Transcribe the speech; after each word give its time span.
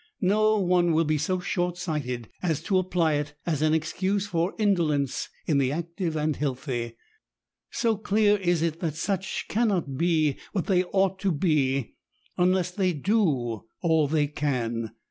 No 0.23 0.57
one 0.57 0.93
will 0.93 1.03
be 1.05 1.19
so 1.19 1.39
short 1.39 1.77
sighted 1.77 2.27
as 2.41 2.63
to 2.63 2.79
apply 2.79 3.13
it 3.17 3.35
as 3.45 3.61
an 3.61 3.75
excuse 3.75 4.25
for 4.25 4.55
indolence 4.57 5.29
in 5.45 5.59
the 5.59 5.71
active 5.71 6.15
and 6.15 6.35
healthy,— 6.35 6.95
so 7.69 7.97
clear 7.97 8.35
is 8.37 8.63
it 8.63 8.79
that 8.79 8.95
such 8.95 9.45
cannot 9.47 9.97
be 9.97 10.37
what 10.53 10.65
they 10.65 10.85
ought 10.85 11.19
to 11.19 11.31
be, 11.31 11.93
unless 12.35 12.71
they 12.71 12.93
do 12.93 13.65
all 13.83 14.07
they 14.07 14.25
can. 14.25 14.89